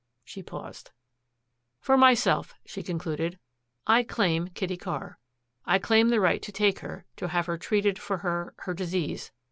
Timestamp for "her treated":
7.45-7.99